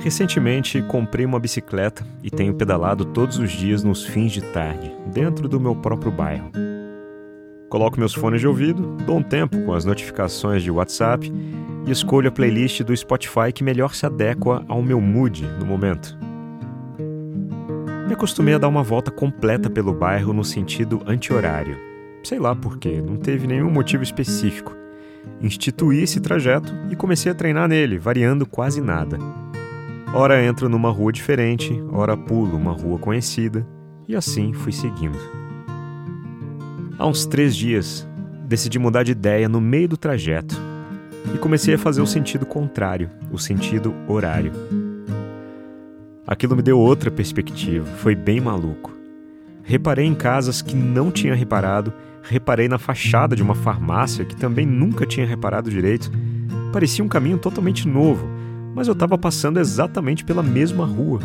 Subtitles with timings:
[0.00, 5.46] Recentemente comprei uma bicicleta e tenho pedalado todos os dias nos fins de tarde, dentro
[5.46, 6.50] do meu próprio bairro.
[7.68, 11.30] Coloco meus fones de ouvido, dou um tempo com as notificações de WhatsApp
[11.86, 16.18] e escolho a playlist do Spotify que melhor se adequa ao meu mood no momento.
[18.06, 21.76] Me acostumei a dar uma volta completa pelo bairro no sentido anti-horário.
[22.24, 24.74] Sei lá porquê, não teve nenhum motivo específico.
[25.42, 29.18] Instituí esse trajeto e comecei a treinar nele, variando quase nada.
[30.12, 33.64] Ora entro numa rua diferente, ora pulo uma rua conhecida,
[34.08, 35.16] e assim fui seguindo.
[36.98, 38.08] Há uns três dias,
[38.44, 40.60] decidi mudar de ideia no meio do trajeto
[41.32, 44.50] e comecei a fazer o sentido contrário, o sentido horário.
[46.26, 48.92] Aquilo me deu outra perspectiva, foi bem maluco.
[49.62, 54.66] Reparei em casas que não tinha reparado, reparei na fachada de uma farmácia que também
[54.66, 56.10] nunca tinha reparado direito.
[56.72, 58.39] Parecia um caminho totalmente novo
[58.74, 61.20] mas eu estava passando exatamente pela mesma rua.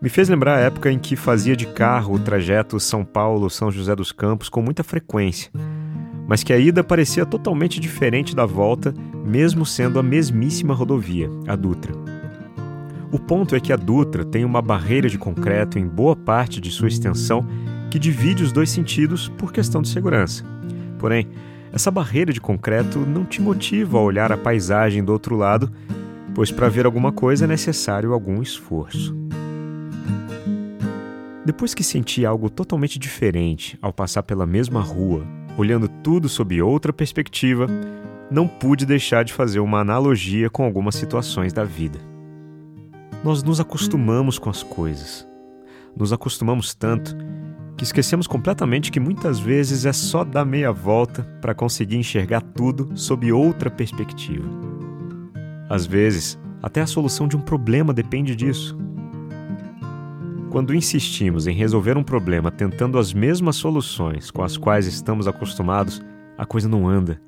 [0.00, 3.96] Me fez lembrar a época em que fazia de carro o trajeto São Paulo-São José
[3.96, 5.50] dos Campos com muita frequência,
[6.26, 8.92] mas que a ida parecia totalmente diferente da volta,
[9.24, 11.94] mesmo sendo a mesmíssima rodovia, a Dutra.
[13.10, 16.70] O ponto é que a Dutra tem uma barreira de concreto em boa parte de
[16.70, 17.46] sua extensão
[17.90, 20.44] que divide os dois sentidos por questão de segurança.
[20.98, 21.28] Porém,
[21.72, 25.70] essa barreira de concreto não te motiva a olhar a paisagem do outro lado
[26.34, 29.16] pois para ver alguma coisa é necessário algum esforço.
[31.44, 35.26] Depois que senti algo totalmente diferente ao passar pela mesma rua,
[35.58, 37.66] olhando tudo sob outra perspectiva,
[38.30, 41.98] não pude deixar de fazer uma analogia com algumas situações da vida.
[43.22, 45.26] Nós nos acostumamos com as coisas.
[45.96, 47.16] Nos acostumamos tanto
[47.76, 52.96] que esquecemos completamente que muitas vezes é só dar meia volta para conseguir enxergar tudo
[52.96, 54.63] sob outra perspectiva.
[55.68, 58.76] Às vezes, até a solução de um problema depende disso.
[60.50, 66.00] Quando insistimos em resolver um problema tentando as mesmas soluções com as quais estamos acostumados,
[66.38, 67.20] a coisa não anda.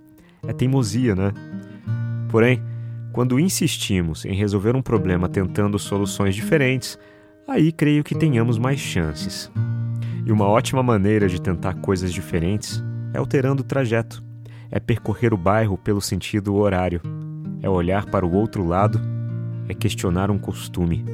[0.47, 1.33] É teimosia, né?
[2.29, 2.63] Porém,
[3.13, 6.99] quando insistimos em resolver um problema tentando soluções diferentes,
[7.49, 9.51] aí creio que tenhamos mais chances.
[10.25, 14.23] E uma ótima maneira de tentar coisas diferentes é alterando o trajeto,
[14.71, 17.01] é percorrer o bairro pelo sentido horário
[17.63, 19.01] é olhar para o outro lado,
[19.69, 21.05] é questionar um costume.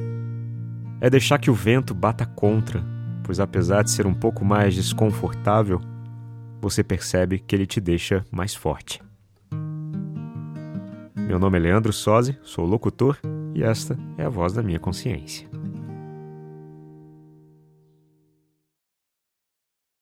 [1.01, 2.83] É deixar que o vento bata contra,
[3.23, 5.81] pois apesar de ser um pouco mais desconfortável,
[6.61, 9.01] você percebe que ele te deixa mais forte.
[11.15, 13.17] Meu nome é Leandro Sozzi, sou locutor
[13.53, 15.52] e esta é a voz da minha consciência.